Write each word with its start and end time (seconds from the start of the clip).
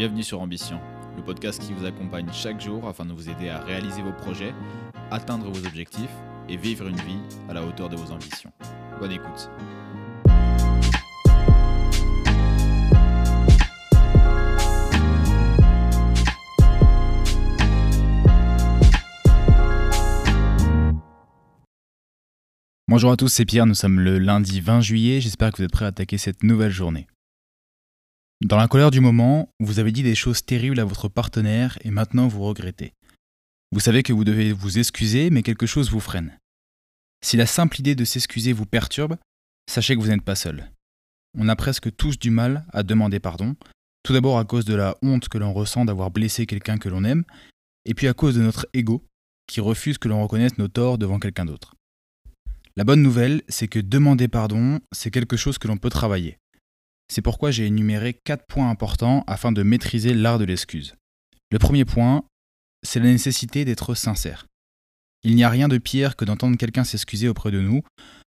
Bienvenue 0.00 0.22
sur 0.22 0.40
Ambition, 0.40 0.80
le 1.14 1.22
podcast 1.22 1.60
qui 1.60 1.74
vous 1.74 1.84
accompagne 1.84 2.26
chaque 2.32 2.58
jour 2.58 2.88
afin 2.88 3.04
de 3.04 3.12
vous 3.12 3.28
aider 3.28 3.50
à 3.50 3.60
réaliser 3.60 4.00
vos 4.00 4.14
projets, 4.14 4.54
atteindre 5.10 5.50
vos 5.50 5.66
objectifs 5.66 6.08
et 6.48 6.56
vivre 6.56 6.88
une 6.88 6.96
vie 6.96 7.18
à 7.50 7.52
la 7.52 7.62
hauteur 7.62 7.90
de 7.90 7.96
vos 7.96 8.10
ambitions. 8.10 8.50
Bonne 8.98 9.12
écoute. 9.12 9.50
Bonjour 22.88 23.12
à 23.12 23.18
tous, 23.18 23.28
c'est 23.28 23.44
Pierre, 23.44 23.66
nous 23.66 23.74
sommes 23.74 24.00
le 24.00 24.18
lundi 24.18 24.62
20 24.62 24.80
juillet, 24.80 25.20
j'espère 25.20 25.52
que 25.52 25.58
vous 25.58 25.64
êtes 25.64 25.72
prêts 25.72 25.84
à 25.84 25.88
attaquer 25.88 26.16
cette 26.16 26.42
nouvelle 26.42 26.72
journée. 26.72 27.06
Dans 28.42 28.56
la 28.56 28.68
colère 28.68 28.90
du 28.90 29.00
moment, 29.00 29.50
vous 29.60 29.80
avez 29.80 29.92
dit 29.92 30.02
des 30.02 30.14
choses 30.14 30.42
terribles 30.42 30.80
à 30.80 30.86
votre 30.86 31.08
partenaire 31.08 31.78
et 31.82 31.90
maintenant 31.90 32.26
vous 32.26 32.42
regrettez. 32.42 32.94
Vous 33.70 33.80
savez 33.80 34.02
que 34.02 34.14
vous 34.14 34.24
devez 34.24 34.54
vous 34.54 34.78
excuser, 34.78 35.28
mais 35.28 35.42
quelque 35.42 35.66
chose 35.66 35.90
vous 35.90 36.00
freine. 36.00 36.38
Si 37.22 37.36
la 37.36 37.44
simple 37.44 37.78
idée 37.80 37.94
de 37.94 38.06
s'excuser 38.06 38.54
vous 38.54 38.64
perturbe, 38.64 39.18
sachez 39.70 39.94
que 39.94 40.00
vous 40.00 40.08
n'êtes 40.08 40.24
pas 40.24 40.36
seul. 40.36 40.70
On 41.38 41.50
a 41.50 41.54
presque 41.54 41.94
tous 41.94 42.18
du 42.18 42.30
mal 42.30 42.64
à 42.72 42.82
demander 42.82 43.20
pardon, 43.20 43.56
tout 44.02 44.14
d'abord 44.14 44.38
à 44.38 44.46
cause 44.46 44.64
de 44.64 44.74
la 44.74 44.96
honte 45.02 45.28
que 45.28 45.36
l'on 45.36 45.52
ressent 45.52 45.84
d'avoir 45.84 46.10
blessé 46.10 46.46
quelqu'un 46.46 46.78
que 46.78 46.88
l'on 46.88 47.04
aime, 47.04 47.24
et 47.84 47.92
puis 47.92 48.08
à 48.08 48.14
cause 48.14 48.36
de 48.36 48.42
notre 48.42 48.66
ego 48.72 49.04
qui 49.46 49.60
refuse 49.60 49.98
que 49.98 50.08
l'on 50.08 50.22
reconnaisse 50.22 50.56
nos 50.56 50.68
torts 50.68 50.96
devant 50.96 51.18
quelqu'un 51.18 51.44
d'autre. 51.44 51.74
La 52.74 52.84
bonne 52.84 53.02
nouvelle, 53.02 53.42
c'est 53.48 53.68
que 53.68 53.80
demander 53.80 54.28
pardon, 54.28 54.80
c'est 54.92 55.10
quelque 55.10 55.36
chose 55.36 55.58
que 55.58 55.68
l'on 55.68 55.76
peut 55.76 55.90
travailler. 55.90 56.38
C'est 57.10 57.22
pourquoi 57.22 57.50
j'ai 57.50 57.66
énuméré 57.66 58.14
quatre 58.14 58.46
points 58.46 58.70
importants 58.70 59.24
afin 59.26 59.50
de 59.50 59.64
maîtriser 59.64 60.14
l'art 60.14 60.38
de 60.38 60.44
l'excuse. 60.44 60.94
Le 61.50 61.58
premier 61.58 61.84
point, 61.84 62.22
c'est 62.84 63.00
la 63.00 63.06
nécessité 63.06 63.64
d'être 63.64 63.96
sincère. 63.96 64.46
Il 65.24 65.34
n'y 65.34 65.42
a 65.42 65.50
rien 65.50 65.66
de 65.66 65.78
pire 65.78 66.14
que 66.14 66.24
d'entendre 66.24 66.56
quelqu'un 66.56 66.84
s'excuser 66.84 67.28
auprès 67.28 67.50
de 67.50 67.60
nous 67.60 67.82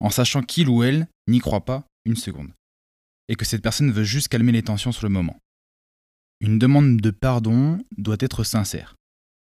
en 0.00 0.10
sachant 0.10 0.42
qu'il 0.42 0.68
ou 0.68 0.82
elle 0.82 1.06
n'y 1.28 1.38
croit 1.38 1.64
pas 1.64 1.84
une 2.04 2.16
seconde, 2.16 2.50
et 3.28 3.36
que 3.36 3.44
cette 3.44 3.62
personne 3.62 3.92
veut 3.92 4.04
juste 4.04 4.28
calmer 4.28 4.52
les 4.52 4.62
tensions 4.62 4.92
sur 4.92 5.06
le 5.06 5.12
moment. 5.12 5.38
Une 6.40 6.58
demande 6.58 6.98
de 6.98 7.10
pardon 7.10 7.78
doit 7.96 8.18
être 8.18 8.44
sincère. 8.44 8.96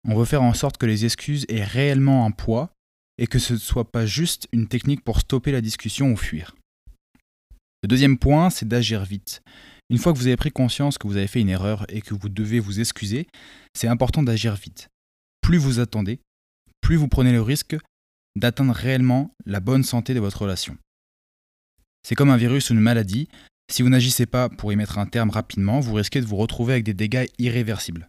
On 0.08 0.16
veut 0.16 0.26
faire 0.26 0.42
en 0.42 0.54
sorte 0.54 0.78
que 0.78 0.86
les 0.86 1.04
excuses 1.06 1.46
aient 1.50 1.64
réellement 1.64 2.26
un 2.26 2.32
poids 2.32 2.72
et 3.18 3.28
que 3.28 3.40
ce 3.40 3.54
ne 3.54 3.60
soit 3.60 3.92
pas 3.92 4.06
juste 4.06 4.48
une 4.52 4.68
technique 4.68 5.04
pour 5.04 5.20
stopper 5.20 5.52
la 5.52 5.62
discussion 5.62 6.12
ou 6.12 6.16
fuir. 6.16 6.56
Le 7.84 7.88
deuxième 7.88 8.18
point, 8.18 8.50
c'est 8.50 8.68
d'agir 8.68 9.04
vite. 9.04 9.42
Une 9.90 9.98
fois 9.98 10.14
que 10.14 10.18
vous 10.18 10.28
avez 10.28 10.38
pris 10.38 10.52
conscience 10.52 10.98
que 10.98 11.08
vous 11.08 11.18
avez 11.18 11.28
fait 11.28 11.42
une 11.42 11.50
erreur 11.50 11.86
et 11.90 12.02
que 12.02 12.14
vous 12.14 12.30
devez 12.30 12.60
vous 12.60 12.80
excuser, 12.80 13.28
c'est 13.74 13.88
important 13.88 14.24
d'agir 14.24 14.56
vite. 14.56 14.90
Plus 15.42 15.58
vous 15.58 15.80
attendez, 15.80 16.20
plus 16.82 16.96
vous 16.96 17.08
prenez 17.08 17.32
le 17.32 17.42
risque 17.42 17.76
d'atteindre 18.36 18.74
réellement 18.74 19.34
la 19.46 19.60
bonne 19.60 19.84
santé 19.84 20.14
de 20.14 20.20
votre 20.20 20.44
relation. 20.44 20.78
C'est 22.04 22.16
comme 22.16 22.30
un 22.30 22.38
virus 22.38 22.70
ou 22.70 22.74
une 22.74 22.80
maladie, 22.80 23.28
si 23.70 23.84
vous 23.84 23.90
n'agissez 23.90 24.26
pas 24.26 24.50
pour 24.50 24.74
y 24.74 24.76
mettre 24.76 24.98
un 24.98 25.06
terme 25.06 25.30
rapidement, 25.30 25.80
vous 25.80 25.94
risquez 25.94 26.22
de 26.22 26.26
vous 26.26 26.36
retrouver 26.36 26.74
avec 26.74 26.84
des 26.84 26.94
dégâts 26.94 27.28
irréversibles. 27.40 28.08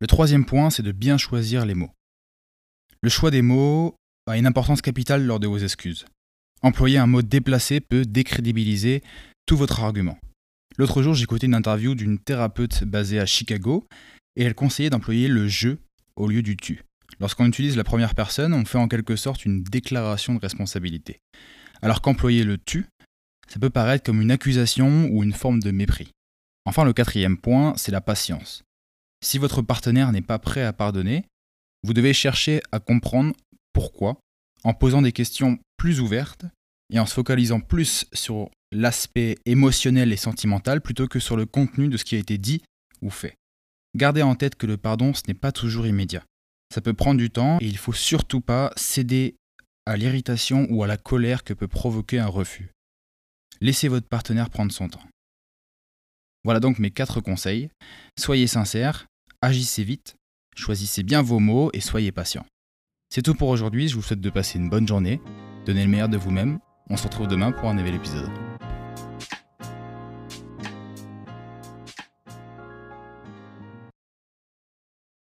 Le 0.00 0.06
troisième 0.06 0.44
point, 0.44 0.70
c'est 0.70 0.82
de 0.82 0.92
bien 0.92 1.18
choisir 1.18 1.66
les 1.66 1.74
mots. 1.74 1.90
Le 3.02 3.08
choix 3.08 3.30
des 3.30 3.42
mots 3.42 3.96
a 4.26 4.36
une 4.36 4.46
importance 4.46 4.82
capitale 4.82 5.24
lors 5.24 5.40
de 5.40 5.46
vos 5.46 5.58
excuses. 5.58 6.06
Employer 6.62 6.98
un 6.98 7.06
mot 7.06 7.22
déplacé 7.22 7.80
peut 7.80 8.04
décrédibiliser 8.04 9.02
tout 9.46 9.56
votre 9.56 9.80
argument. 9.80 10.18
L'autre 10.78 11.02
jour, 11.02 11.20
écouté 11.20 11.46
une 11.46 11.54
interview 11.54 11.94
d'une 11.94 12.18
thérapeute 12.18 12.84
basée 12.84 13.18
à 13.18 13.26
Chicago 13.26 13.84
et 14.36 14.44
elle 14.44 14.54
conseillait 14.54 14.90
d'employer 14.90 15.28
le 15.28 15.48
je 15.48 15.70
au 16.16 16.28
lieu 16.28 16.42
du 16.42 16.56
tu. 16.56 16.82
Lorsqu'on 17.20 17.46
utilise 17.46 17.76
la 17.76 17.84
première 17.84 18.14
personne, 18.14 18.54
on 18.54 18.64
fait 18.64 18.78
en 18.78 18.88
quelque 18.88 19.16
sorte 19.16 19.44
une 19.44 19.62
déclaration 19.62 20.34
de 20.34 20.40
responsabilité. 20.40 21.18
Alors 21.82 22.00
qu'employer 22.00 22.44
le 22.44 22.58
tu, 22.58 22.86
ça 23.48 23.58
peut 23.58 23.70
paraître 23.70 24.04
comme 24.04 24.20
une 24.20 24.30
accusation 24.30 25.08
ou 25.10 25.22
une 25.22 25.32
forme 25.32 25.60
de 25.60 25.70
mépris. 25.70 26.10
Enfin, 26.64 26.84
le 26.84 26.92
quatrième 26.92 27.36
point, 27.36 27.74
c'est 27.76 27.92
la 27.92 28.00
patience. 28.00 28.62
Si 29.22 29.38
votre 29.38 29.62
partenaire 29.62 30.12
n'est 30.12 30.22
pas 30.22 30.38
prêt 30.38 30.62
à 30.62 30.72
pardonner, 30.72 31.24
vous 31.82 31.92
devez 31.92 32.14
chercher 32.14 32.60
à 32.70 32.78
comprendre 32.78 33.34
pourquoi 33.72 34.18
en 34.64 34.74
posant 34.74 35.02
des 35.02 35.12
questions 35.12 35.58
plus 35.76 36.00
ouvertes 36.00 36.44
et 36.90 36.98
en 36.98 37.06
se 37.06 37.14
focalisant 37.14 37.60
plus 37.60 38.06
sur 38.12 38.50
l'aspect 38.70 39.36
émotionnel 39.44 40.12
et 40.12 40.16
sentimental 40.16 40.80
plutôt 40.80 41.08
que 41.08 41.20
sur 41.20 41.36
le 41.36 41.46
contenu 41.46 41.88
de 41.88 41.96
ce 41.96 42.04
qui 42.04 42.16
a 42.16 42.18
été 42.18 42.38
dit 42.38 42.62
ou 43.00 43.10
fait. 43.10 43.36
Gardez 43.94 44.22
en 44.22 44.34
tête 44.34 44.56
que 44.56 44.66
le 44.66 44.76
pardon, 44.76 45.12
ce 45.12 45.22
n'est 45.28 45.34
pas 45.34 45.52
toujours 45.52 45.86
immédiat. 45.86 46.24
Ça 46.72 46.80
peut 46.80 46.94
prendre 46.94 47.18
du 47.18 47.30
temps 47.30 47.58
et 47.60 47.66
il 47.66 47.72
ne 47.72 47.78
faut 47.78 47.92
surtout 47.92 48.40
pas 48.40 48.72
céder 48.76 49.36
à 49.84 49.96
l'irritation 49.96 50.66
ou 50.70 50.82
à 50.82 50.86
la 50.86 50.96
colère 50.96 51.44
que 51.44 51.52
peut 51.52 51.68
provoquer 51.68 52.18
un 52.18 52.26
refus. 52.26 52.70
Laissez 53.60 53.88
votre 53.88 54.08
partenaire 54.08 54.48
prendre 54.48 54.72
son 54.72 54.88
temps. 54.88 55.02
Voilà 56.44 56.60
donc 56.60 56.78
mes 56.78 56.90
quatre 56.90 57.20
conseils. 57.20 57.68
Soyez 58.18 58.46
sincère, 58.46 59.06
agissez 59.42 59.84
vite, 59.84 60.16
choisissez 60.56 61.02
bien 61.02 61.22
vos 61.22 61.38
mots 61.38 61.70
et 61.72 61.80
soyez 61.80 62.10
patient. 62.10 62.46
C'est 63.10 63.22
tout 63.22 63.34
pour 63.34 63.48
aujourd'hui, 63.48 63.88
je 63.88 63.94
vous 63.94 64.02
souhaite 64.02 64.20
de 64.20 64.30
passer 64.30 64.58
une 64.58 64.70
bonne 64.70 64.88
journée, 64.88 65.20
donnez 65.66 65.84
le 65.84 65.90
meilleur 65.90 66.08
de 66.08 66.16
vous-même, 66.16 66.58
on 66.90 66.96
se 66.96 67.04
retrouve 67.04 67.28
demain 67.28 67.52
pour 67.52 67.68
un 67.68 67.74
nouvel 67.74 67.94
épisode. 67.94 68.30